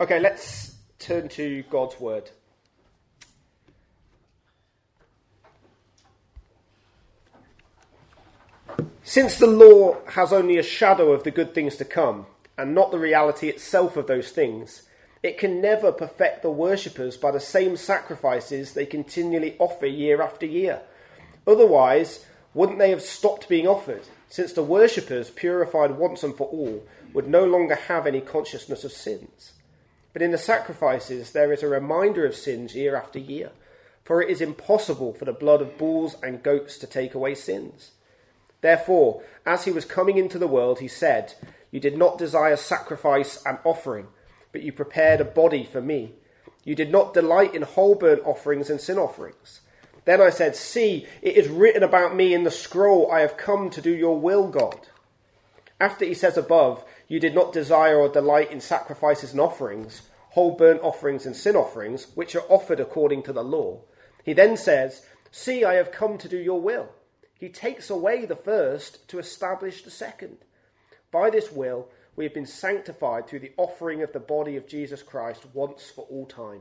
[0.00, 2.30] Okay, let's turn to God's Word.
[9.02, 12.24] Since the law has only a shadow of the good things to come,
[12.56, 14.84] and not the reality itself of those things,
[15.22, 20.46] it can never perfect the worshippers by the same sacrifices they continually offer year after
[20.46, 20.80] year.
[21.46, 22.24] Otherwise,
[22.54, 26.82] wouldn't they have stopped being offered, since the worshippers, purified once and for all,
[27.12, 29.52] would no longer have any consciousness of sins?
[30.12, 33.50] But in the sacrifices, there is a reminder of sins year after year,
[34.04, 37.92] for it is impossible for the blood of bulls and goats to take away sins.
[38.60, 41.34] Therefore, as he was coming into the world, he said,
[41.70, 44.08] You did not desire sacrifice and offering,
[44.52, 46.14] but you prepared a body for me.
[46.64, 49.60] You did not delight in whole burnt offerings and sin offerings.
[50.04, 53.70] Then I said, See, it is written about me in the scroll, I have come
[53.70, 54.88] to do your will, God.
[55.80, 60.52] After he says above, You did not desire or delight in sacrifices and offerings, whole
[60.52, 63.80] burnt offerings and sin offerings, which are offered according to the law.
[64.24, 66.90] He then says, See, I have come to do your will.
[67.34, 70.36] He takes away the first to establish the second.
[71.10, 75.02] By this will, we have been sanctified through the offering of the body of Jesus
[75.02, 76.60] Christ once for all time.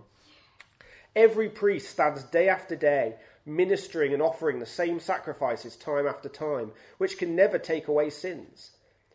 [1.15, 6.71] Every priest stands day after day ministering and offering the same sacrifices time after time,
[6.97, 8.71] which can never take away sins.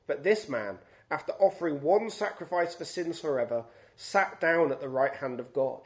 [0.06, 0.78] But this man,
[1.14, 5.82] after offering one sacrifice for sins forever, sat down at the right hand of God.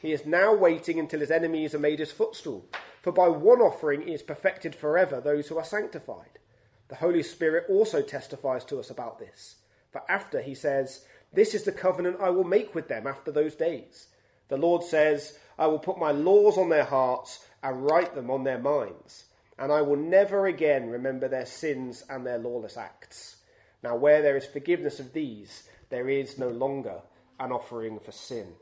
[0.00, 2.64] He is now waiting until his enemies are made his footstool.
[3.02, 6.38] For by one offering he has perfected forever those who are sanctified.
[6.86, 9.56] The Holy Spirit also testifies to us about this.
[9.90, 13.56] For after he says, This is the covenant I will make with them after those
[13.56, 14.06] days.
[14.46, 18.44] The Lord says, I will put my laws on their hearts and write them on
[18.44, 19.24] their minds,
[19.58, 23.38] and I will never again remember their sins and their lawless acts.
[23.82, 27.00] Now, where there is forgiveness of these, there is no longer
[27.38, 28.52] an offering for sin.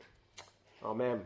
[0.83, 1.25] Amen.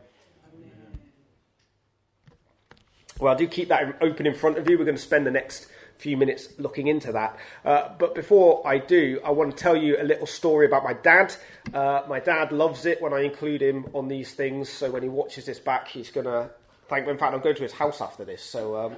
[3.20, 4.76] Well, I do keep that open in front of you.
[4.76, 5.68] We're going to spend the next
[5.98, 7.38] few minutes looking into that.
[7.64, 10.94] Uh, but before I do, I want to tell you a little story about my
[10.94, 11.34] dad.
[11.72, 14.68] Uh, my dad loves it when I include him on these things.
[14.68, 16.50] So when he watches this back, he's going to
[16.88, 17.12] thank me.
[17.12, 18.42] In fact, I'm going to his house after this.
[18.42, 18.96] So um,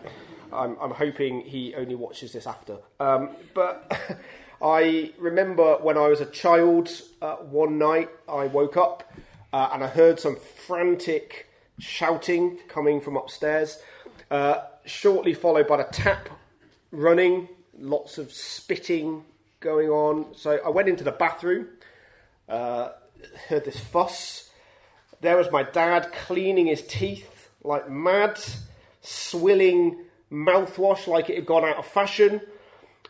[0.53, 2.79] I'm, I'm, hoping he only watches this after.
[2.99, 3.93] Um, but
[4.63, 6.91] I remember when I was a child,
[7.21, 9.13] uh, one night I woke up
[9.53, 13.79] uh, and I heard some frantic shouting coming from upstairs.
[14.31, 16.29] Uh, shortly followed by the tap
[16.91, 19.25] running, lots of spitting
[19.61, 20.35] going on.
[20.35, 21.69] So I went into the bathroom,
[22.49, 22.91] uh,
[23.49, 24.51] heard this fuss.
[25.21, 28.41] There was my dad cleaning his teeth like mad,
[29.03, 32.41] swilling mouthwash like it had gone out of fashion.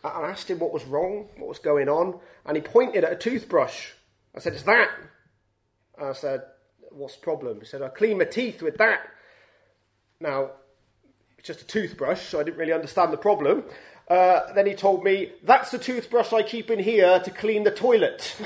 [0.09, 3.17] I asked him what was wrong, what was going on, and he pointed at a
[3.17, 3.91] toothbrush.
[4.35, 4.91] I said, It's that.
[6.01, 6.43] I said,
[6.91, 7.61] What's the problem?
[7.61, 9.01] He said, I clean my teeth with that.
[10.21, 10.51] Now,
[11.39, 13.65] it's just a toothbrush, so I didn't really understand the problem.
[14.09, 17.71] Uh, then he told me, That's the toothbrush I keep in here to clean the
[17.71, 18.37] toilet.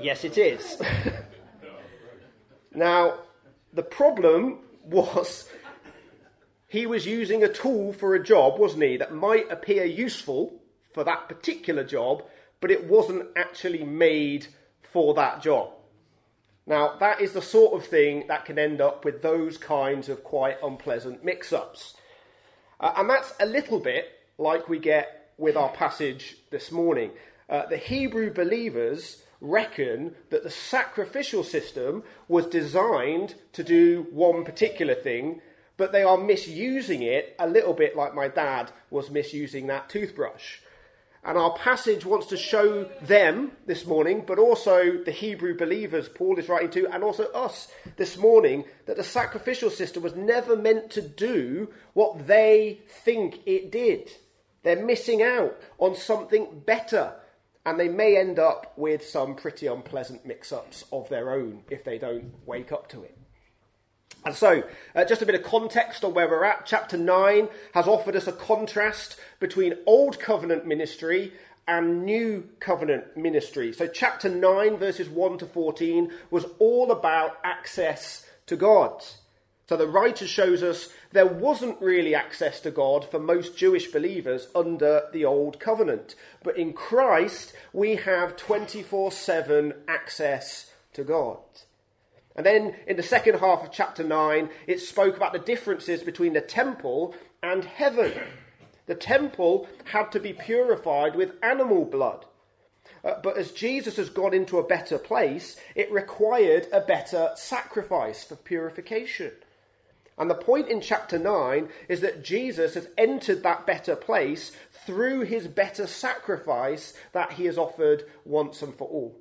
[0.00, 0.80] yes, it is.
[2.74, 3.18] now,
[3.72, 5.48] the problem was
[6.74, 10.60] he was using a tool for a job, wasn't he, that might appear useful
[10.92, 12.24] for that particular job,
[12.60, 14.48] but it wasn't actually made
[14.82, 15.70] for that job.
[16.66, 20.24] Now, that is the sort of thing that can end up with those kinds of
[20.24, 21.94] quite unpleasant mix ups.
[22.80, 24.06] Uh, and that's a little bit
[24.36, 27.12] like we get with our passage this morning.
[27.48, 34.96] Uh, the Hebrew believers reckon that the sacrificial system was designed to do one particular
[34.96, 35.40] thing,
[35.76, 40.58] but they are misusing it a little bit like my dad was misusing that toothbrush.
[41.26, 46.38] And our passage wants to show them this morning, but also the Hebrew believers Paul
[46.38, 50.90] is writing to, and also us this morning, that the sacrificial system was never meant
[50.90, 54.12] to do what they think it did.
[54.64, 57.14] They're missing out on something better,
[57.64, 61.84] and they may end up with some pretty unpleasant mix ups of their own if
[61.84, 63.16] they don't wake up to it.
[64.24, 64.62] And so,
[64.94, 66.64] uh, just a bit of context on where we're at.
[66.64, 71.32] Chapter 9 has offered us a contrast between Old Covenant ministry
[71.68, 73.72] and New Covenant ministry.
[73.72, 79.04] So, chapter 9, verses 1 to 14, was all about access to God.
[79.66, 84.48] So, the writer shows us there wasn't really access to God for most Jewish believers
[84.54, 86.14] under the Old Covenant.
[86.42, 91.38] But in Christ, we have 24 7 access to God.
[92.36, 96.32] And then in the second half of chapter 9, it spoke about the differences between
[96.32, 98.12] the temple and heaven.
[98.86, 102.24] The temple had to be purified with animal blood.
[103.04, 108.24] Uh, but as Jesus has gone into a better place, it required a better sacrifice
[108.24, 109.32] for purification.
[110.16, 114.52] And the point in chapter 9 is that Jesus has entered that better place
[114.86, 119.16] through his better sacrifice that he has offered once and for all.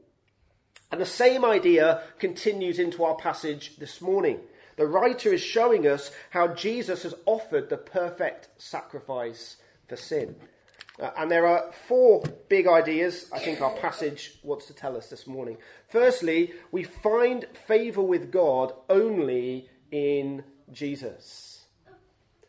[0.94, 4.42] And the same idea continues into our passage this morning.
[4.76, 9.56] The writer is showing us how Jesus has offered the perfect sacrifice
[9.88, 10.36] for sin.
[11.02, 15.10] Uh, and there are four big ideas I think our passage wants to tell us
[15.10, 15.58] this morning.
[15.90, 21.66] Firstly, we find favour with God only in Jesus.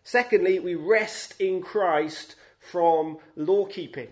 [0.03, 4.09] Secondly, we rest in Christ from law keeping.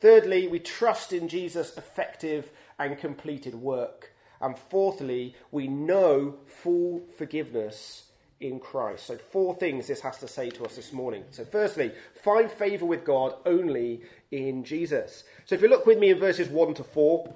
[0.00, 4.12] Thirdly, we trust in Jesus' effective and completed work.
[4.40, 8.10] And fourthly, we know full forgiveness
[8.40, 9.06] in Christ.
[9.06, 11.24] So, four things this has to say to us this morning.
[11.30, 11.92] So, firstly,
[12.22, 15.24] find favour with God only in Jesus.
[15.46, 17.34] So, if you look with me in verses 1 to 4,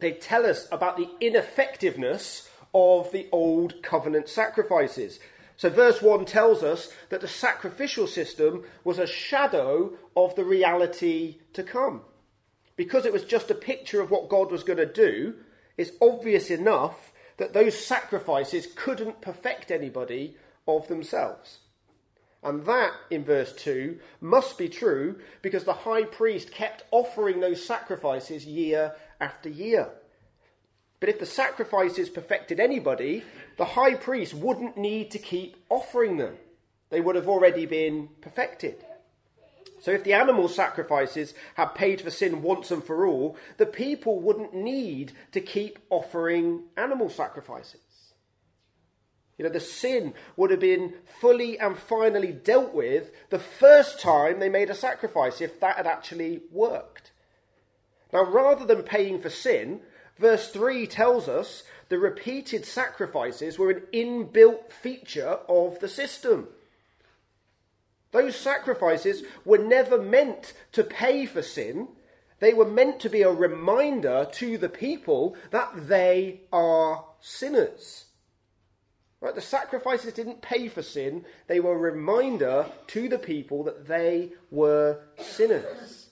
[0.00, 5.20] they tell us about the ineffectiveness of the old covenant sacrifices.
[5.56, 11.36] So, verse 1 tells us that the sacrificial system was a shadow of the reality
[11.52, 12.02] to come.
[12.82, 15.34] Because it was just a picture of what God was going to do,
[15.76, 20.36] it's obvious enough that those sacrifices couldn't perfect anybody
[20.66, 21.58] of themselves.
[22.42, 27.64] And that, in verse 2, must be true because the high priest kept offering those
[27.64, 29.88] sacrifices year after year.
[30.98, 33.22] But if the sacrifices perfected anybody,
[33.58, 36.34] the high priest wouldn't need to keep offering them.
[36.90, 38.84] They would have already been perfected.
[39.82, 44.20] So if the animal sacrifices had paid for sin once and for all, the people
[44.20, 47.80] wouldn't need to keep offering animal sacrifices.
[49.36, 54.38] You know, the sin would have been fully and finally dealt with the first time
[54.38, 57.10] they made a sacrifice, if that had actually worked.
[58.12, 59.80] Now, rather than paying for sin,
[60.18, 66.48] Verse 3 tells us the repeated sacrifices were an inbuilt feature of the system.
[68.12, 71.88] Those sacrifices were never meant to pay for sin.
[72.38, 78.04] They were meant to be a reminder to the people that they are sinners.
[79.20, 79.34] Right?
[79.34, 84.32] The sacrifices didn't pay for sin, they were a reminder to the people that they
[84.50, 86.08] were sinners.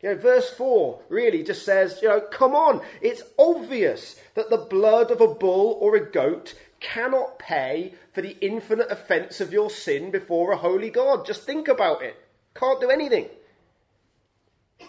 [0.00, 4.58] You know, verse 4 really just says, you know, come on, it's obvious that the
[4.58, 6.54] blood of a bull or a goat
[6.84, 11.26] cannot pay for the infinite offence of your sin before a holy God.
[11.26, 12.14] Just think about it.
[12.54, 13.26] Can't do anything.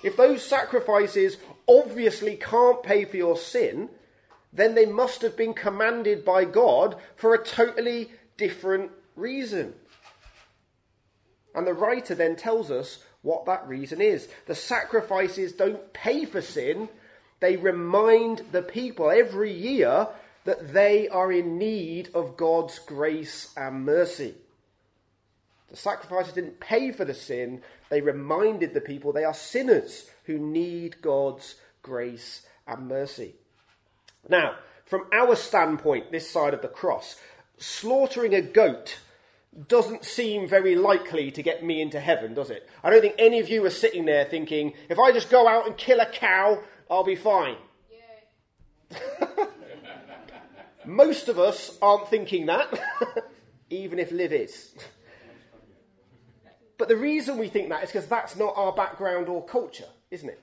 [0.04, 1.38] If those sacrifices
[1.68, 3.90] obviously can't pay for your sin,
[4.52, 9.74] then they must have been commanded by God for a totally different reason.
[11.54, 14.28] And the writer then tells us what that reason is.
[14.46, 16.90] The sacrifices don't pay for sin,
[17.40, 20.08] they remind the people every year
[20.46, 24.36] that they are in need of God's grace and mercy.
[25.70, 30.38] The sacrifices didn't pay for the sin, they reminded the people they are sinners who
[30.38, 33.36] need God's grace and mercy.
[34.30, 34.56] Now,
[34.86, 37.18] from our standpoint, this side of the cross,
[37.58, 39.00] slaughtering a goat
[39.68, 42.70] doesn't seem very likely to get me into heaven, does it?
[42.84, 45.66] I don't think any of you are sitting there thinking, if I just go out
[45.66, 47.56] and kill a cow, I'll be fine.
[50.88, 52.80] Most of us aren't thinking that,
[53.70, 54.74] even if Liv is.
[56.78, 60.30] but the reason we think that is because that's not our background or culture, isn't
[60.30, 60.42] it?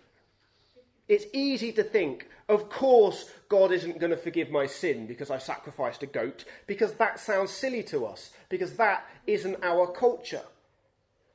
[1.08, 5.38] It's easy to think, of course, God isn't going to forgive my sin because I
[5.38, 10.42] sacrificed a goat, because that sounds silly to us, because that isn't our culture.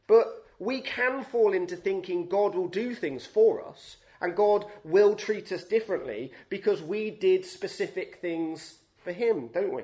[0.08, 5.16] But we can fall into thinking God will do things for us and God will
[5.16, 9.84] treat us differently because we did specific things for Him, don't we?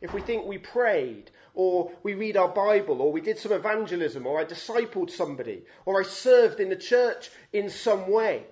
[0.00, 4.26] If we think we prayed, or we read our Bible, or we did some evangelism,
[4.26, 8.46] or I discipled somebody, or I served in the church in some way,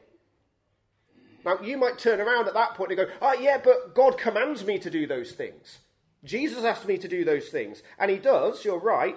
[1.44, 4.62] now, you might turn around at that point and go, oh, yeah, but God commands
[4.62, 5.78] me to do those things.
[6.22, 7.82] Jesus asked me to do those things.
[7.98, 9.16] And he does, you're right.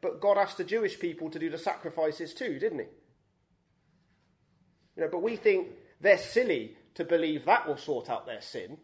[0.00, 2.86] But God asked the Jewish people to do the sacrifices too, didn't he?
[4.96, 5.68] You know, but we think
[6.00, 8.78] they're silly to believe that will sort out their sin.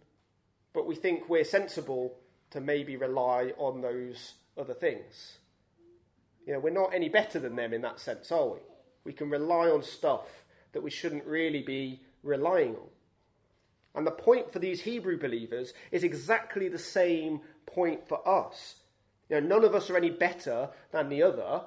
[0.79, 2.15] But we think we're sensible
[2.53, 5.39] to maybe rely on those other things.
[6.47, 8.61] You know, we're not any better than them in that sense, are we?
[9.03, 12.91] We can rely on stuff that we shouldn't really be relying on.
[13.97, 18.77] And the point for these Hebrew believers is exactly the same point for us.
[19.29, 21.63] You know, none of us are any better than the other.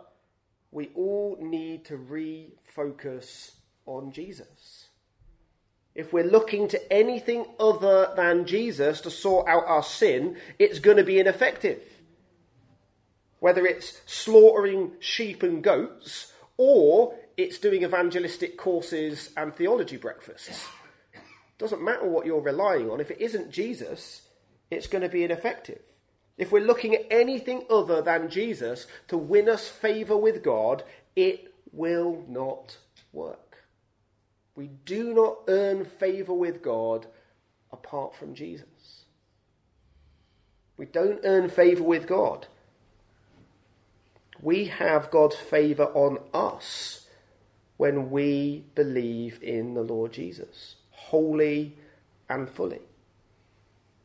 [0.72, 4.88] We all need to refocus on Jesus.
[5.94, 10.98] If we're looking to anything other than Jesus to sort out our sin, it's going
[10.98, 11.82] to be ineffective.
[13.40, 20.68] Whether it's slaughtering sheep and goats or it's doing evangelistic courses and theology breakfasts.
[21.58, 23.00] Doesn't matter what you're relying on.
[23.00, 24.28] If it isn't Jesus,
[24.70, 25.82] it's going to be ineffective.
[26.38, 30.84] If we're looking at anything other than Jesus to win us favour with God,
[31.16, 32.78] it will not
[33.12, 33.51] work.
[34.56, 37.08] We do not earn favour with God
[37.72, 39.06] apart from Jesus.
[40.78, 42.48] We don't earn favour with God.
[44.42, 47.08] We have God's favour on us
[47.78, 51.76] when we believe in the Lord Jesus, wholly
[52.30, 52.82] and fully.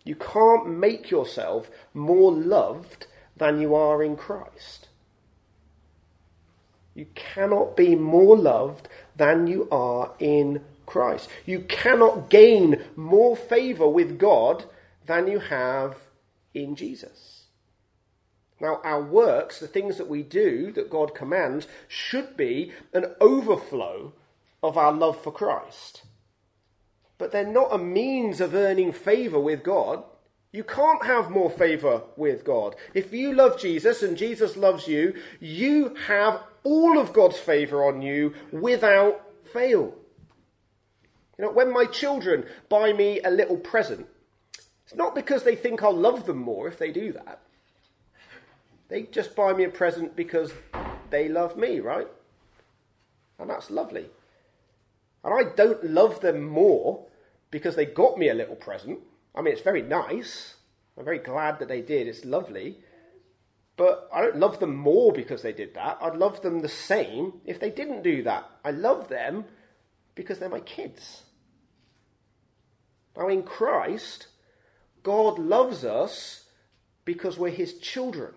[0.04, 4.88] You can't make yourself more loved than you are in Christ.
[6.94, 11.28] You cannot be more loved than you are in Christ.
[11.44, 14.64] You cannot gain more favour with God
[15.06, 15.96] than you have
[16.54, 17.44] in Jesus.
[18.60, 24.14] Now, our works, the things that we do that God commands, should be an overflow
[24.62, 26.02] of our love for Christ.
[27.18, 30.04] But they're not a means of earning favour with God.
[30.52, 32.76] You can't have more favour with God.
[32.94, 38.02] If you love Jesus and Jesus loves you, you have all of God's favour on
[38.02, 39.94] you without fail.
[41.38, 44.08] You know, when my children buy me a little present,
[44.84, 47.40] it's not because they think I'll love them more if they do that.
[48.88, 50.52] They just buy me a present because
[51.10, 52.08] they love me, right?
[53.38, 54.06] And that's lovely.
[55.22, 57.06] And I don't love them more
[57.52, 58.98] because they got me a little present.
[59.36, 60.54] I mean, it's very nice.
[60.98, 62.08] I'm very glad that they did.
[62.08, 62.78] It's lovely.
[63.76, 65.98] But I don't love them more because they did that.
[66.00, 68.50] I'd love them the same if they didn't do that.
[68.64, 69.44] I love them
[70.14, 71.24] because they're my kids.
[73.16, 74.28] Now, in Christ,
[75.02, 76.44] God loves us
[77.04, 78.32] because we're his children.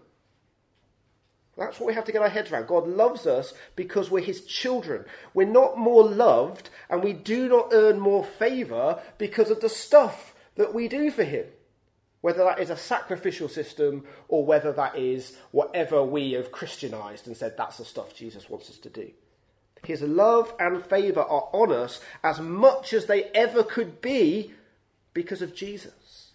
[1.58, 2.67] That's what we have to get our heads around.
[2.67, 5.03] God loves us because we're his children.
[5.34, 10.34] We're not more loved and we do not earn more favour because of the stuff
[10.55, 11.46] that we do for him
[12.21, 17.38] whether that is a sacrificial system or whether that is whatever we have Christianized and
[17.38, 19.11] said that's the stuff Jesus wants us to do.
[19.85, 24.51] His love and favour are on us as much as they ever could be
[25.13, 26.31] because of Jesus.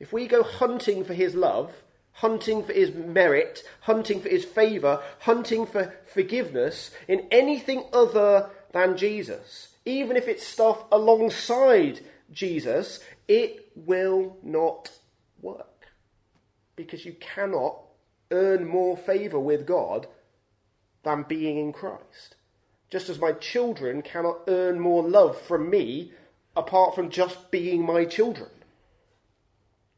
[0.00, 1.72] If we go hunting for his love,
[2.12, 8.96] hunting for his merit, hunting for his favour, hunting for forgiveness in anything other than
[8.96, 12.00] Jesus, even if it's stuff alongside
[12.30, 14.90] Jesus, it will not
[15.40, 15.86] work.
[16.76, 17.78] Because you cannot
[18.30, 20.06] earn more favour with God
[21.02, 22.36] than being in Christ.
[22.90, 26.12] Just as my children cannot earn more love from me
[26.56, 28.50] apart from just being my children.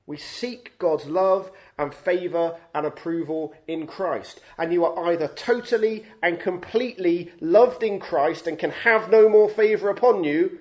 [0.07, 4.41] We seek God's love and favour and approval in Christ.
[4.59, 9.49] And you are either totally and completely loved in Christ and can have no more
[9.49, 10.59] favour upon you,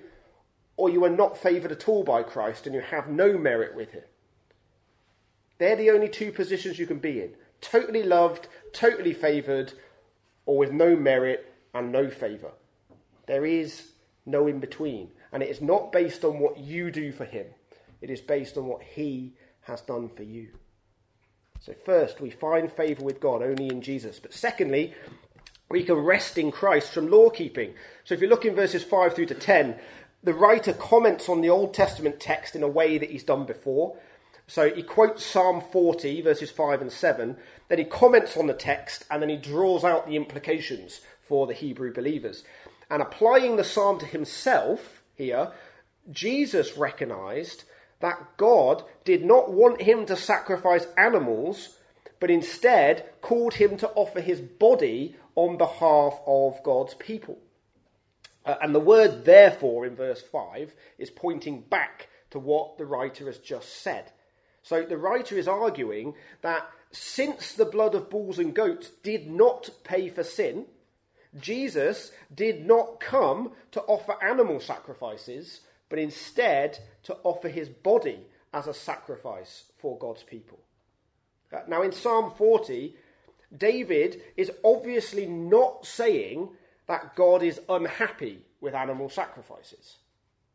[0.80, 3.90] or you are not favoured at all by Christ and you have no merit with
[3.90, 4.02] Him.
[5.58, 9.74] They're the only two positions you can be in totally loved, totally favoured,
[10.46, 12.52] or with no merit and no favour.
[13.26, 13.92] There is
[14.24, 15.10] no in between.
[15.32, 17.46] And it is not based on what you do for Him,
[18.00, 20.48] it is based on what He has done for you.
[21.60, 24.18] So, first, we find favour with God only in Jesus.
[24.18, 24.94] But secondly,
[25.68, 27.74] we can rest in Christ from law keeping.
[28.04, 29.78] So, if you look in verses 5 through to 10,
[30.22, 33.96] the writer comments on the Old Testament text in a way that he's done before.
[34.46, 37.36] So he quotes Psalm 40, verses 5 and 7,
[37.68, 41.54] then he comments on the text, and then he draws out the implications for the
[41.54, 42.42] Hebrew believers.
[42.90, 45.52] And applying the psalm to himself here,
[46.10, 47.64] Jesus recognized
[48.00, 51.76] that God did not want him to sacrifice animals,
[52.18, 57.38] but instead called him to offer his body on behalf of God's people.
[58.44, 63.26] Uh, and the word therefore in verse 5 is pointing back to what the writer
[63.26, 64.12] has just said.
[64.62, 69.70] So the writer is arguing that since the blood of bulls and goats did not
[69.84, 70.66] pay for sin,
[71.38, 78.66] Jesus did not come to offer animal sacrifices, but instead to offer his body as
[78.66, 80.58] a sacrifice for God's people.
[81.52, 82.96] Uh, now, in Psalm 40,
[83.56, 86.48] David is obviously not saying
[86.90, 89.98] that God is unhappy with animal sacrifices.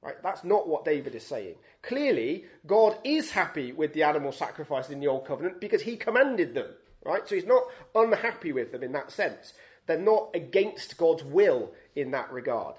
[0.01, 0.21] Right?
[0.21, 1.55] That's not what David is saying.
[1.81, 6.53] Clearly, God is happy with the animal sacrifices in the Old Covenant because he commanded
[6.53, 6.67] them.
[7.05, 7.25] Right?
[7.25, 7.63] So he's not
[7.95, 9.53] unhappy with them in that sense.
[9.87, 12.75] They're not against God's will in that regard.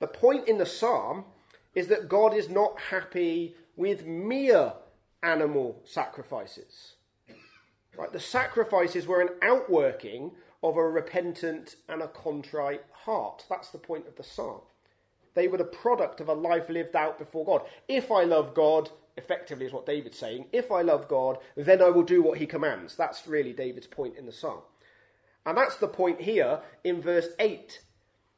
[0.00, 1.26] The point in the psalm
[1.74, 4.72] is that God is not happy with mere
[5.22, 6.94] animal sacrifices.
[7.98, 8.10] Right?
[8.10, 10.32] The sacrifices were an outworking
[10.64, 13.44] of a repentant and a contrite heart.
[13.50, 14.62] That's the point of the psalm.
[15.34, 17.62] They were the product of a life lived out before God.
[17.86, 21.90] If I love God, effectively is what David's saying, if I love God, then I
[21.90, 22.96] will do what he commands.
[22.96, 24.62] That's really David's point in the psalm.
[25.44, 27.80] And that's the point here in verse 8.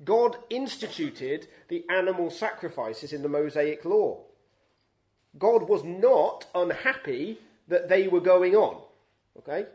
[0.05, 4.25] God instituted the animal sacrifices in the Mosaic law.
[5.39, 8.83] God was not unhappy that they were going on.
[9.39, 9.67] Okay?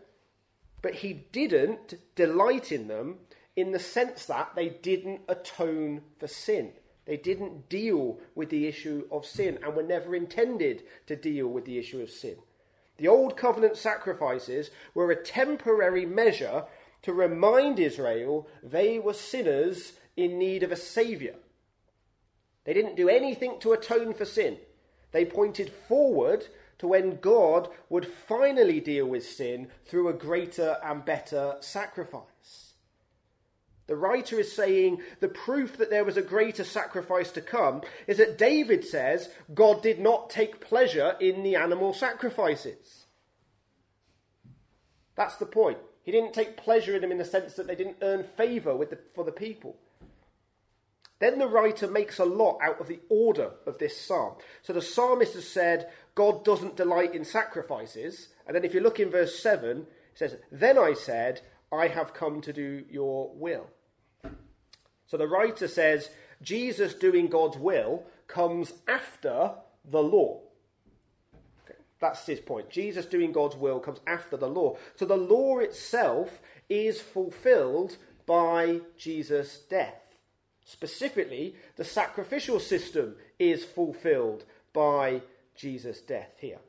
[0.81, 3.19] But he didn't delight in them
[3.55, 6.73] in the sense that they didn't atone for sin.
[7.05, 11.65] They didn't deal with the issue of sin and were never intended to deal with
[11.65, 12.37] the issue of sin.
[12.97, 16.65] The Old Covenant sacrifices were a temporary measure
[17.01, 21.35] to remind Israel they were sinners in need of a Saviour.
[22.63, 24.59] They didn't do anything to atone for sin.
[25.11, 26.47] They pointed forward
[26.81, 32.73] to when God would finally deal with sin through a greater and better sacrifice.
[33.85, 38.17] The writer is saying the proof that there was a greater sacrifice to come is
[38.17, 43.05] that David says God did not take pleasure in the animal sacrifices.
[45.15, 45.77] That's the point.
[46.01, 48.97] He didn't take pleasure in them in the sense that they didn't earn favour the,
[49.13, 49.77] for the people.
[51.21, 54.37] Then the writer makes a lot out of the order of this psalm.
[54.63, 58.29] So the psalmist has said, God doesn't delight in sacrifices.
[58.45, 61.41] And then if you look in verse 7, it says, Then I said,
[61.71, 63.67] I have come to do your will.
[65.07, 66.09] So the writer says,
[66.41, 69.51] Jesus doing God's will comes after
[69.85, 70.41] the law.
[71.63, 72.69] Okay, that's his point.
[72.69, 74.77] Jesus doing God's will comes after the law.
[74.95, 80.01] So the law itself is fulfilled by Jesus' death.
[80.63, 85.21] Specifically, the sacrificial system is fulfilled by
[85.55, 86.59] Jesus' death here.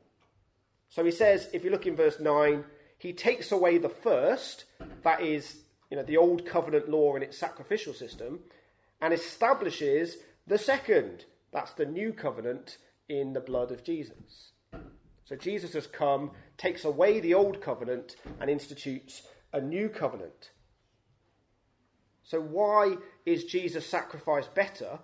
[0.88, 2.64] So he says, if you look in verse 9,
[2.98, 4.64] he takes away the first,
[5.02, 5.58] that is,
[5.90, 8.40] you know, the old covenant law and its sacrificial system,
[9.00, 14.52] and establishes the second, that's the new covenant in the blood of Jesus.
[15.24, 20.50] So Jesus has come, takes away the old covenant, and institutes a new covenant.
[22.22, 25.00] So, why is Jesus' sacrifice better?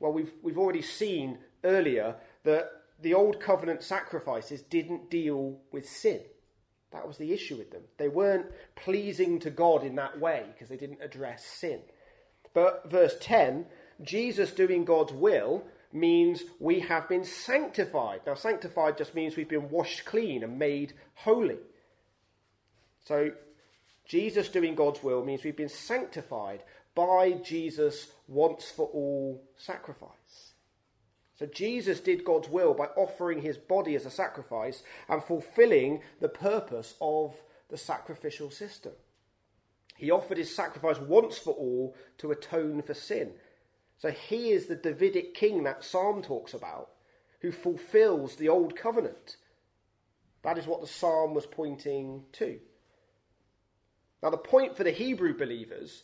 [0.00, 2.70] Well, we've, we've already seen earlier that
[3.00, 6.20] the old covenant sacrifices didn't deal with sin.
[6.92, 7.82] That was the issue with them.
[7.98, 11.80] They weren't pleasing to God in that way because they didn't address sin.
[12.54, 13.66] But verse 10
[14.02, 18.20] Jesus doing God's will means we have been sanctified.
[18.26, 21.58] Now, sanctified just means we've been washed clean and made holy.
[23.04, 23.32] So,
[24.04, 26.62] Jesus doing God's will means we've been sanctified
[26.94, 30.47] by Jesus' once for all sacrifice.
[31.38, 36.28] So Jesus did God's will by offering his body as a sacrifice and fulfilling the
[36.28, 37.36] purpose of
[37.68, 38.92] the sacrificial system.
[39.96, 43.32] He offered his sacrifice once for all to atone for sin.
[43.98, 46.90] So he is the Davidic king that psalm talks about,
[47.40, 49.36] who fulfills the old covenant.
[50.42, 52.58] That is what the psalm was pointing to.
[54.22, 56.02] Now, the point for the Hebrew believers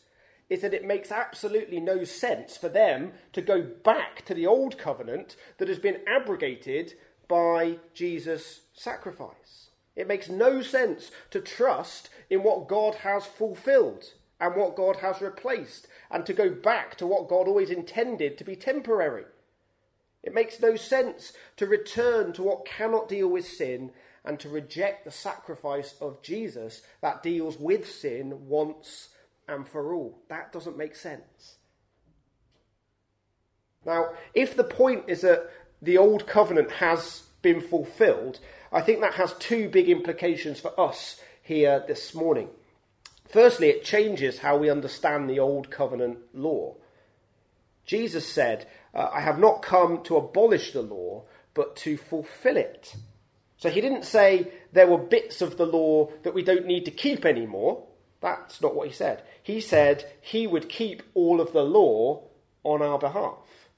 [0.54, 4.78] is that it makes absolutely no sense for them to go back to the old
[4.78, 6.94] covenant that has been abrogated
[7.26, 9.70] by Jesus' sacrifice.
[9.96, 14.04] It makes no sense to trust in what God has fulfilled
[14.40, 18.44] and what God has replaced and to go back to what God always intended to
[18.44, 19.24] be temporary.
[20.22, 23.90] It makes no sense to return to what cannot deal with sin
[24.24, 29.08] and to reject the sacrifice of Jesus that deals with sin once
[29.48, 30.18] and for all.
[30.28, 31.56] That doesn't make sense.
[33.84, 35.50] Now, if the point is that
[35.82, 38.40] the old covenant has been fulfilled,
[38.72, 42.48] I think that has two big implications for us here this morning.
[43.28, 46.76] Firstly, it changes how we understand the old covenant law.
[47.84, 52.94] Jesus said, uh, I have not come to abolish the law, but to fulfill it.
[53.58, 56.90] So he didn't say there were bits of the law that we don't need to
[56.90, 57.82] keep anymore.
[58.24, 59.22] That's not what he said.
[59.42, 62.22] He said he would keep all of the law
[62.62, 63.68] on our behalf.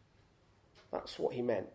[0.92, 1.66] That's what he meant.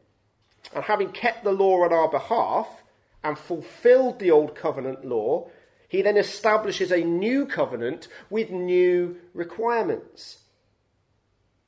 [0.74, 2.82] And having kept the law on our behalf
[3.26, 5.50] and fulfilled the old covenant law,
[5.90, 10.44] he then establishes a new covenant with new requirements.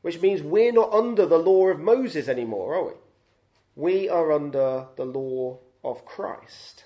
[0.04, 2.94] Which means we're not under the law of Moses anymore, are we?
[3.76, 6.86] We are under the law of Christ.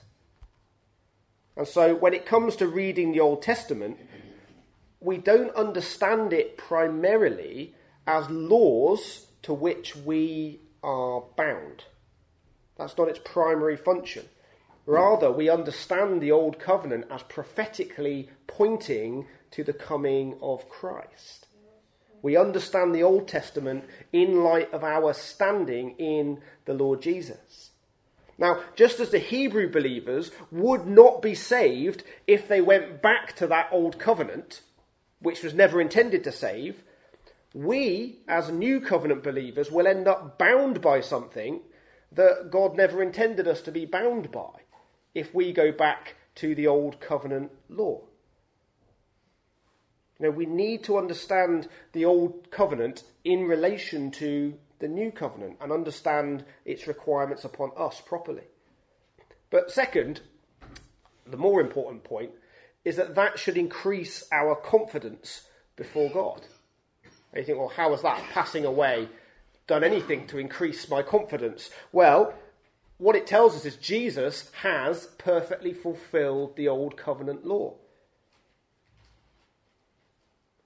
[1.58, 3.98] And so when it comes to reading the Old Testament,
[5.00, 7.74] we don't understand it primarily
[8.06, 11.86] as laws to which we are bound.
[12.78, 14.26] That's not its primary function.
[14.86, 21.48] Rather, we understand the Old Covenant as prophetically pointing to the coming of Christ.
[22.22, 27.67] We understand the Old Testament in light of our standing in the Lord Jesus.
[28.38, 33.48] Now, just as the Hebrew believers would not be saved if they went back to
[33.48, 34.62] that Old Covenant,
[35.20, 36.84] which was never intended to save,
[37.54, 41.62] we, as New Covenant believers, will end up bound by something
[42.12, 44.62] that God never intended us to be bound by
[45.16, 48.02] if we go back to the Old Covenant law.
[50.20, 55.72] Know, we need to understand the Old Covenant in relation to the New Covenant and
[55.72, 58.44] understand its requirements upon us properly.
[59.50, 60.22] But second,
[61.26, 62.32] the more important point
[62.86, 65.44] is that that should increase our confidence
[65.76, 66.42] before God.
[67.32, 69.10] And you think, well, how has that passing away
[69.68, 71.70] done anything to increase my confidence?
[71.92, 72.34] Well,
[72.98, 77.76] what it tells us is Jesus has perfectly fulfilled the old covenant law.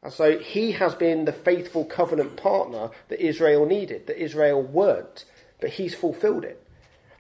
[0.03, 5.25] And so he has been the faithful covenant partner that Israel needed, that Israel weren't,
[5.59, 6.65] but he's fulfilled it.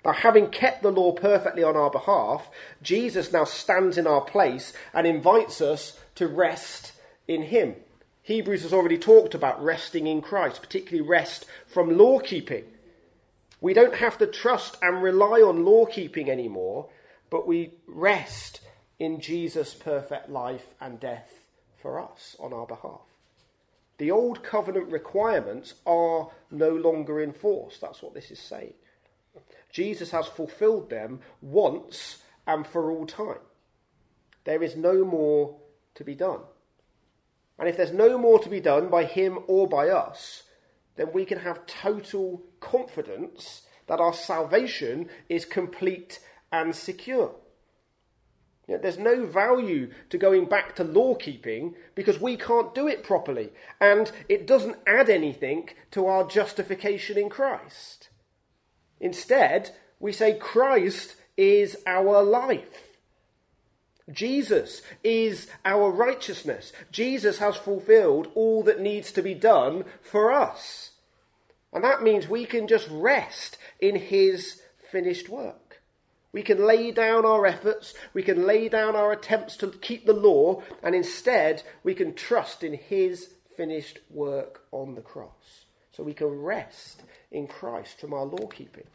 [0.03, 2.49] Now, having kept the law perfectly on our behalf,
[2.81, 6.93] Jesus now stands in our place and invites us to rest
[7.27, 7.75] in him.
[8.23, 12.63] Hebrews has already talked about resting in Christ, particularly rest from law keeping.
[13.59, 16.89] We don't have to trust and rely on law keeping anymore,
[17.29, 18.61] but we rest
[18.97, 21.40] in Jesus' perfect life and death
[21.81, 23.01] for us on our behalf.
[23.97, 27.77] The old covenant requirements are no longer in force.
[27.79, 28.73] That's what this is saying.
[29.71, 32.17] Jesus has fulfilled them once
[32.47, 33.39] and for all time.
[34.43, 35.55] There is no more
[35.95, 36.41] to be done.
[37.59, 40.43] And if there's no more to be done by him or by us,
[40.95, 46.19] then we can have total confidence that our salvation is complete
[46.51, 47.35] and secure.
[48.71, 52.87] You know, there's no value to going back to law keeping because we can't do
[52.87, 53.49] it properly,
[53.81, 58.07] and it doesn't add anything to our justification in Christ.
[59.01, 62.97] Instead, we say Christ is our life.
[64.09, 66.71] Jesus is our righteousness.
[66.93, 70.91] Jesus has fulfilled all that needs to be done for us.
[71.73, 75.60] And that means we can just rest in his finished work.
[76.33, 80.13] We can lay down our efforts, we can lay down our attempts to keep the
[80.13, 85.65] law, and instead we can trust in His finished work on the cross.
[85.91, 88.87] So we can rest in Christ from our law keeping.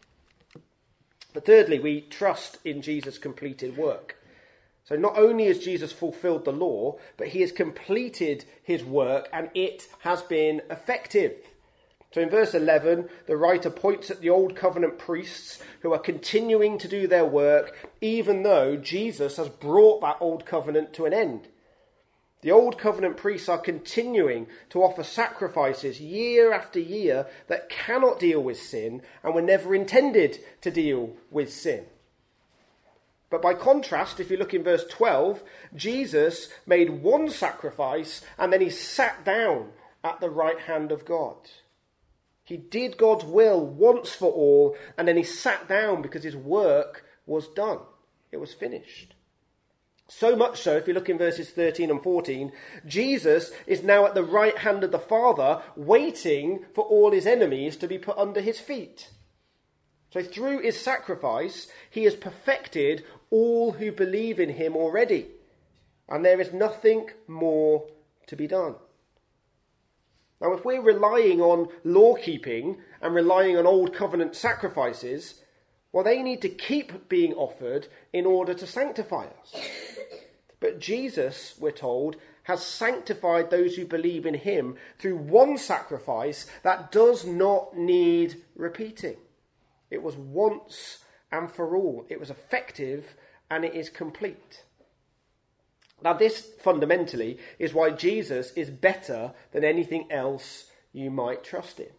[1.34, 4.16] But thirdly, we trust in Jesus' completed work.
[4.84, 9.50] So not only has Jesus fulfilled the law, but he has completed his work and
[9.54, 11.34] it has been effective.
[12.16, 16.78] So in verse 11, the writer points at the Old Covenant priests who are continuing
[16.78, 21.48] to do their work, even though Jesus has brought that Old Covenant to an end.
[22.40, 28.42] The Old Covenant priests are continuing to offer sacrifices year after year that cannot deal
[28.42, 31.84] with sin and were never intended to deal with sin.
[33.28, 35.42] But by contrast, if you look in verse 12,
[35.74, 41.36] Jesus made one sacrifice and then he sat down at the right hand of God.
[42.46, 47.04] He did God's will once for all, and then he sat down because his work
[47.26, 47.80] was done.
[48.30, 49.14] It was finished.
[50.08, 52.52] So much so, if you look in verses 13 and 14,
[52.86, 57.76] Jesus is now at the right hand of the Father, waiting for all his enemies
[57.78, 59.10] to be put under his feet.
[60.12, 65.26] So through his sacrifice, he has perfected all who believe in him already.
[66.08, 67.88] And there is nothing more
[68.28, 68.76] to be done.
[70.40, 75.42] Now, if we're relying on law keeping and relying on old covenant sacrifices,
[75.92, 79.54] well, they need to keep being offered in order to sanctify us.
[80.60, 86.92] But Jesus, we're told, has sanctified those who believe in him through one sacrifice that
[86.92, 89.16] does not need repeating.
[89.90, 90.98] It was once
[91.32, 93.16] and for all, it was effective
[93.50, 94.64] and it is complete.
[96.02, 101.90] Now, this fundamentally is why Jesus is better than anything else you might trust in.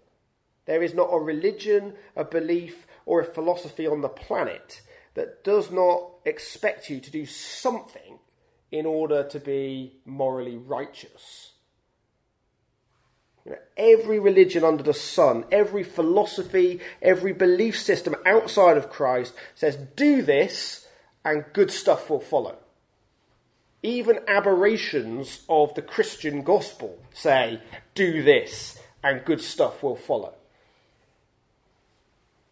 [0.66, 4.82] There is not a religion, a belief, or a philosophy on the planet
[5.16, 8.20] that does not expect you to do something
[8.72, 11.54] in order to be morally righteous.
[13.46, 19.34] You know, every religion under the sun, every philosophy, every belief system outside of Christ
[19.56, 20.86] says, do this
[21.24, 22.58] and good stuff will follow.
[23.84, 27.62] Even aberrations of the Christian gospel say,
[27.94, 30.34] do this and good stuff will follow.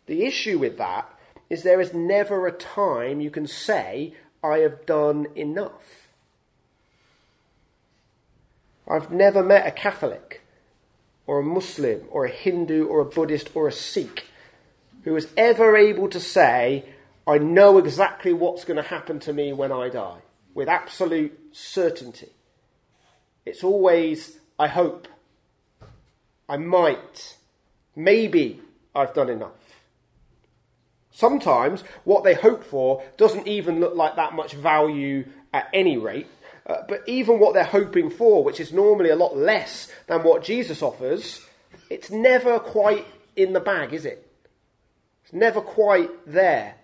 [0.06, 1.12] The issue with that
[1.50, 6.10] is there is never a time you can say, I have done enough.
[8.88, 10.44] I've never met a Catholic
[11.26, 14.26] or a Muslim or a Hindu or a Buddhist or a Sikh
[15.04, 16.86] who was ever able to say,
[17.26, 20.22] I know exactly what's going to happen to me when I die
[20.56, 22.30] with absolute certainty.
[23.46, 25.08] It's always, I hope,
[26.50, 27.38] I might,
[27.96, 28.62] maybe
[28.96, 29.52] I've done enough.
[31.12, 36.28] Sometimes what they hope for doesn't even look like that much value at any rate.
[36.66, 40.44] Uh, but even what they're hoping for, which is normally a lot less than what
[40.44, 41.46] Jesus offers,
[41.92, 44.28] it's never quite in the bag, is it?
[45.24, 46.76] It's never quite there.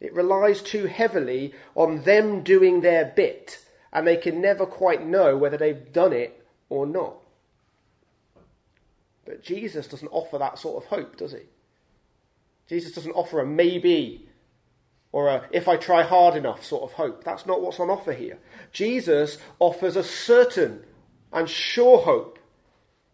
[0.00, 5.36] It relies too heavily on them doing their bit, and they can never quite know
[5.36, 7.16] whether they've done it or not.
[9.24, 11.42] But Jesus doesn't offer that sort of hope, does he?
[12.68, 14.28] Jesus doesn't offer a maybe
[15.10, 17.24] or a if I try hard enough sort of hope.
[17.24, 18.38] That's not what's on offer here.
[18.72, 20.84] Jesus offers a certain
[21.32, 22.37] and sure hope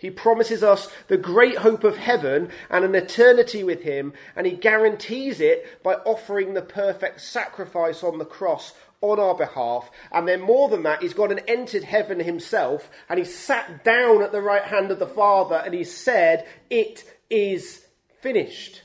[0.05, 4.53] he promises us the great hope of heaven and an eternity with Him, and He
[4.53, 9.91] guarantees it by offering the perfect sacrifice on the cross on our behalf.
[10.13, 14.23] And then, more than that, He's gone and entered heaven Himself, and He sat down
[14.23, 17.87] at the right hand of the Father, and He said, It is
[18.21, 18.83] finished.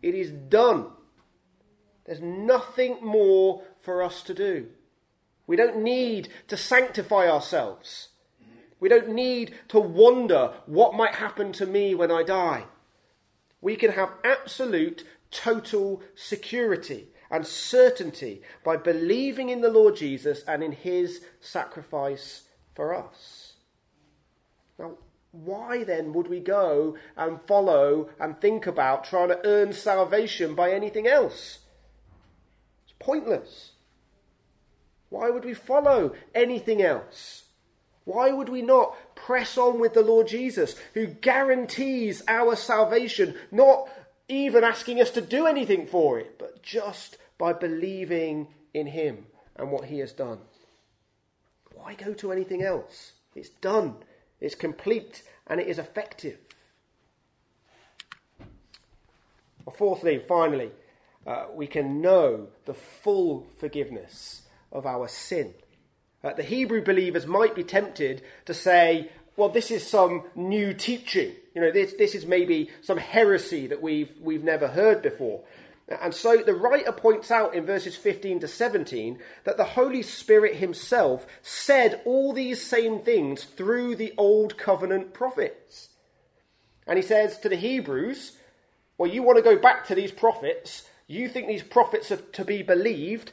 [0.00, 0.86] It is done.
[2.06, 4.68] There's nothing more for us to do.
[5.46, 8.08] We don't need to sanctify ourselves.
[8.80, 12.64] We don't need to wonder what might happen to me when I die.
[13.60, 20.64] We can have absolute, total security and certainty by believing in the Lord Jesus and
[20.64, 23.52] in his sacrifice for us.
[24.78, 24.96] Now,
[25.32, 30.72] why then would we go and follow and think about trying to earn salvation by
[30.72, 31.60] anything else?
[32.84, 33.72] It's pointless.
[35.10, 37.39] Why would we follow anything else?
[38.10, 43.88] Why would we not press on with the Lord Jesus, who guarantees our salvation, not
[44.28, 49.70] even asking us to do anything for it, but just by believing in Him and
[49.70, 50.38] what He has done?
[51.72, 53.12] Why go to anything else?
[53.36, 53.94] It's done,
[54.40, 56.38] it's complete, and it is effective.
[59.64, 60.72] Well, fourthly, finally,
[61.24, 64.42] uh, we can know the full forgiveness
[64.72, 65.54] of our sin.
[66.22, 71.32] Uh, the Hebrew believers might be tempted to say, well, this is some new teaching.
[71.54, 75.42] You know, this, this is maybe some heresy that we've, we've never heard before.
[75.88, 80.56] And so the writer points out in verses 15 to 17 that the Holy Spirit
[80.56, 85.88] himself said all these same things through the Old Covenant prophets.
[86.86, 88.36] And he says to the Hebrews,
[88.98, 90.88] well, you want to go back to these prophets.
[91.08, 93.32] You think these prophets are to be believed.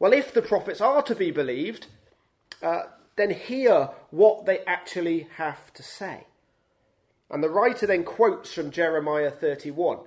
[0.00, 1.86] Well, if the prophets are to be believed,
[2.62, 2.84] uh,
[3.16, 6.26] then hear what they actually have to say.
[7.30, 9.98] And the writer then quotes from Jeremiah 31.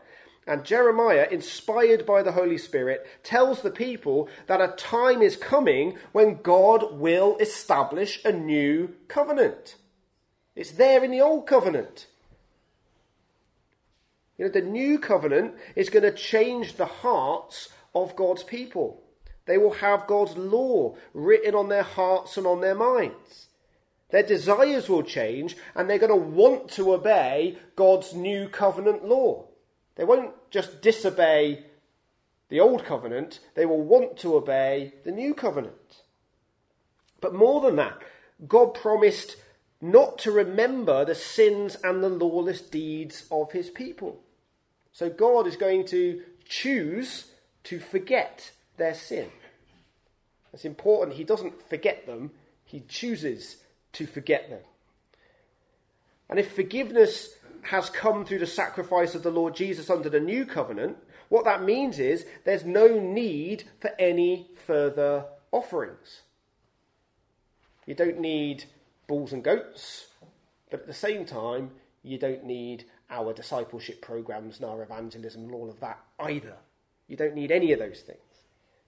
[0.47, 5.97] And Jeremiah, inspired by the Holy Spirit, tells the people that a time is coming
[6.11, 9.75] when God will establish a new covenant.
[10.55, 12.05] It's there in the old covenant.
[14.37, 19.01] You know, the new covenant is going to change the hearts of God's people.
[19.45, 23.47] They will have God's law written on their hearts and on their minds.
[24.09, 29.45] Their desires will change and they're going to want to obey God's new covenant law.
[29.95, 31.65] They won't just disobey
[32.49, 36.03] the old covenant, they will want to obey the new covenant.
[37.19, 37.99] But more than that,
[38.47, 39.37] God promised
[39.81, 44.21] not to remember the sins and the lawless deeds of his people.
[44.91, 47.31] So God is going to choose
[47.63, 49.29] to forget their sin.
[50.53, 51.17] It's important.
[51.17, 52.31] He doesn't forget them,
[52.63, 53.57] he chooses
[53.93, 54.61] to forget them.
[56.29, 60.45] And if forgiveness has come through the sacrifice of the Lord Jesus under the new
[60.45, 60.97] covenant,
[61.29, 66.21] what that means is there's no need for any further offerings.
[67.85, 68.65] You don't need
[69.07, 70.07] bulls and goats,
[70.69, 71.71] but at the same time,
[72.03, 76.55] you don't need our discipleship programs and our evangelism and all of that either.
[77.07, 78.19] You don't need any of those things.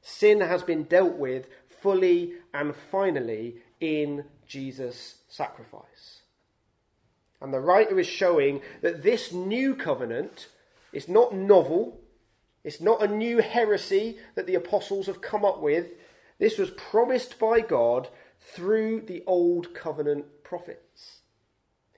[0.09, 1.49] Sin has been dealt with
[1.81, 6.21] fully and finally in Jesus' sacrifice.
[7.41, 10.47] And the writer is showing that this new covenant
[10.93, 11.99] is not novel,
[12.63, 15.87] it's not a new heresy that the apostles have come up with.
[16.39, 18.07] This was promised by God
[18.39, 21.19] through the old covenant prophets.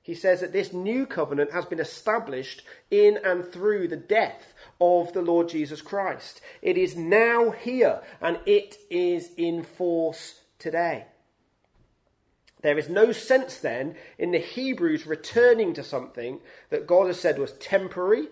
[0.01, 5.13] He says that this new covenant has been established in and through the death of
[5.13, 6.41] the Lord Jesus Christ.
[6.61, 11.05] It is now here and it is in force today.
[12.61, 17.39] There is no sense then in the Hebrews returning to something that God has said
[17.39, 18.27] was temporary,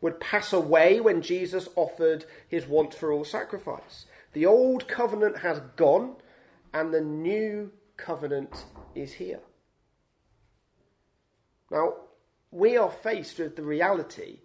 [0.00, 4.06] would pass away when Jesus offered his once for all sacrifice.
[4.32, 6.16] The old covenant has gone
[6.74, 9.40] and the new covenant is here.
[11.72, 11.94] Now,
[12.50, 14.40] we are faced with the reality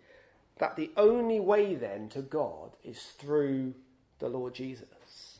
[0.59, 3.75] that the only way then to God is through
[4.19, 5.39] the Lord Jesus.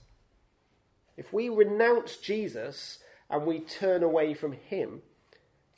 [1.16, 5.02] If we renounce Jesus and we turn away from him,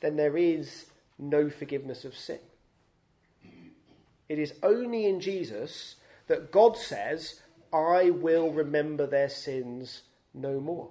[0.00, 0.86] then there is
[1.18, 2.40] no forgiveness of sin.
[4.28, 5.96] It is only in Jesus
[6.26, 7.40] that God says,
[7.72, 10.02] I will remember their sins
[10.34, 10.90] no more.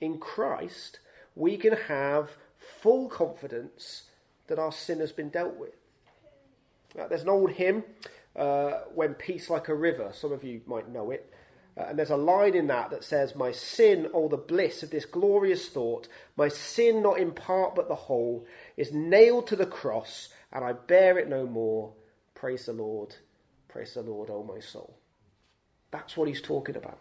[0.00, 1.00] In Christ,
[1.34, 2.30] we can have
[2.84, 4.02] full confidence
[4.46, 5.72] that our sin has been dealt with.
[6.98, 7.82] Uh, there's an old hymn,
[8.36, 11.32] uh, When Peace Like a River, some of you might know it.
[11.78, 14.90] Uh, and there's a line in that that says, My sin, oh, the bliss of
[14.90, 18.44] this glorious thought, my sin, not in part but the whole,
[18.76, 21.94] is nailed to the cross, and I bear it no more.
[22.34, 23.16] Praise the Lord,
[23.66, 24.94] praise the Lord, oh, my soul.
[25.90, 26.98] That's what he's talking about.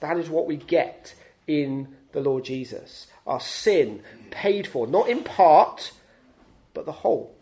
[0.00, 1.14] That is what we get
[1.46, 3.06] in the Lord Jesus.
[3.26, 5.92] Our sin paid for, not in part,
[6.74, 7.34] but the whole.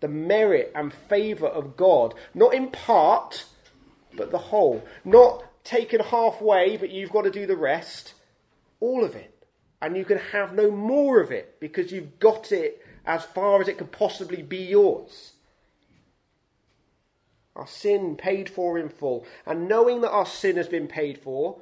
[0.00, 3.46] The merit and favour of God, not in part,
[4.14, 4.84] but the whole.
[5.04, 8.14] Not taken halfway, but you've got to do the rest.
[8.80, 9.30] All of it.
[9.80, 13.68] And you can have no more of it because you've got it as far as
[13.68, 15.32] it could possibly be yours.
[17.56, 19.26] Our sin paid for in full.
[19.46, 21.58] And knowing that our sin has been paid for,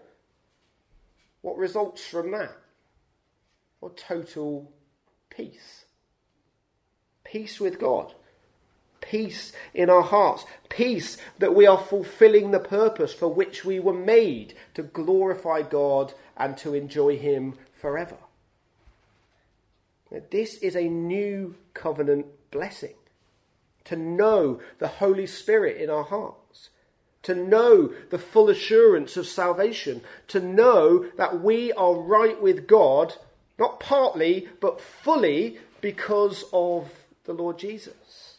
[1.43, 2.57] what results from that?
[3.81, 4.73] Well, total
[5.31, 5.85] peace.
[7.25, 8.15] Peace with God
[9.03, 13.93] peace in our hearts, peace that we are fulfilling the purpose for which we were
[13.93, 18.17] made to glorify God and to enjoy Him forever.
[20.31, 22.95] This is a new covenant blessing.
[23.85, 26.39] To know the Holy Spirit in our hearts,
[27.23, 33.15] to know the full assurance of salvation, to know that we are right with God,
[33.59, 36.91] not partly, but fully because of
[37.25, 38.37] the Lord Jesus.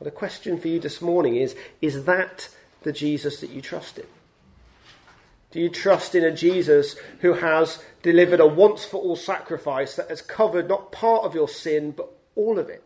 [0.00, 2.48] The question for you this morning is Is that
[2.82, 4.06] the Jesus that you trust in?
[5.50, 10.10] Do you trust in a Jesus who has delivered a once for all sacrifice that
[10.10, 12.84] has covered not part of your sin, but all of it?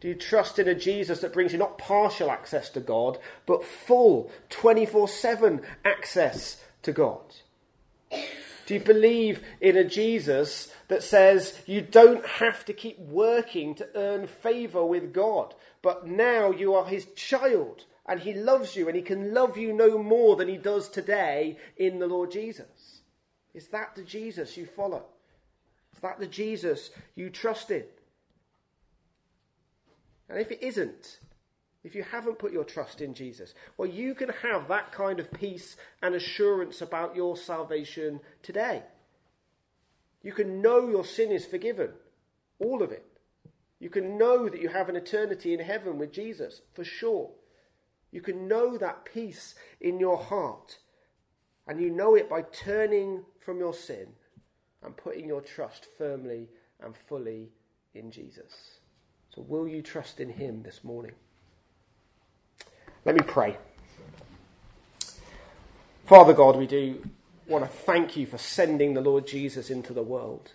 [0.00, 3.64] Do you trust in a Jesus that brings you not partial access to God, but
[3.64, 7.36] full 24 7 access to God?
[8.66, 13.88] Do you believe in a Jesus that says you don't have to keep working to
[13.94, 18.96] earn favour with God, but now you are his child and he loves you and
[18.96, 23.00] he can love you no more than he does today in the Lord Jesus?
[23.54, 25.04] Is that the Jesus you follow?
[25.94, 27.84] Is that the Jesus you trust in?
[30.28, 31.20] And if it isn't,
[31.84, 35.32] if you haven't put your trust in Jesus, well, you can have that kind of
[35.32, 38.82] peace and assurance about your salvation today.
[40.22, 41.90] You can know your sin is forgiven,
[42.58, 43.06] all of it.
[43.78, 47.30] You can know that you have an eternity in heaven with Jesus, for sure.
[48.10, 50.78] You can know that peace in your heart.
[51.68, 54.08] And you know it by turning from your sin
[54.82, 56.48] and putting your trust firmly
[56.80, 57.50] and fully
[57.94, 58.80] in Jesus.
[59.36, 61.12] So, will you trust in Him this morning?
[63.04, 63.58] Let me pray.
[66.06, 67.06] Father God, we do
[67.46, 70.52] want to thank you for sending the Lord Jesus into the world.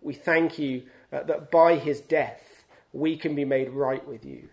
[0.00, 4.50] We thank you uh, that by his death we can be made right with you.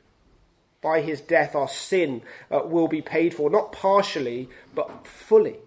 [0.82, 5.58] By his death, our sin uh, will be paid for, not partially, but fully.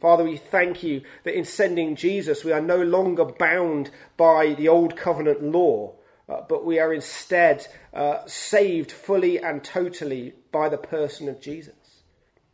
[0.00, 4.68] Father, we thank you that in sending Jesus, we are no longer bound by the
[4.68, 5.94] old covenant law,
[6.28, 11.74] uh, but we are instead uh, saved fully and totally by the person of Jesus.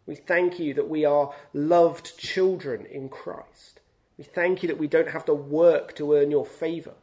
[0.07, 3.81] We thank you that we are loved children in Christ.
[4.19, 6.95] We thank you that we don't have to work to earn your favour,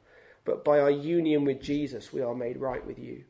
[0.45, 3.25] but by our union with Jesus, we are made right with you.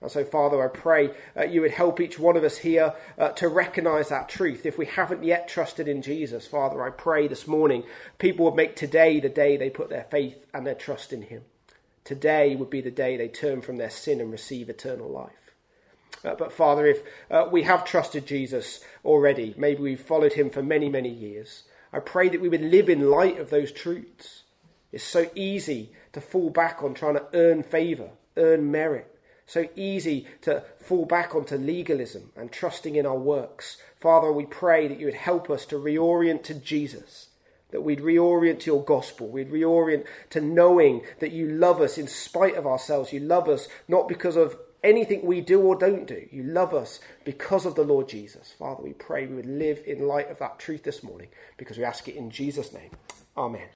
[0.00, 3.30] And so, Father, I pray uh, you would help each one of us here uh,
[3.30, 4.66] to recognize that truth.
[4.66, 7.84] If we haven't yet trusted in Jesus, Father, I pray this morning
[8.18, 11.42] people would make today the day they put their faith and their trust in Him.
[12.04, 15.32] Today would be the day they turn from their sin and receive eternal life.
[16.24, 20.62] Uh, but Father, if uh, we have trusted Jesus already, maybe we've followed him for
[20.62, 24.42] many, many years, I pray that we would live in light of those truths.
[24.92, 29.08] It's so easy to fall back on trying to earn favour, earn merit.
[29.46, 33.76] So easy to fall back onto legalism and trusting in our works.
[34.00, 37.28] Father, we pray that you would help us to reorient to Jesus,
[37.72, 42.06] that we'd reorient to your gospel, we'd reorient to knowing that you love us in
[42.06, 43.12] spite of ourselves.
[43.12, 46.26] You love us not because of anything we do or don't do.
[46.30, 48.54] You love us because of the Lord Jesus.
[48.58, 51.84] Father, we pray we would live in light of that truth this morning because we
[51.84, 52.90] ask it in Jesus' name.
[53.36, 53.68] Amen.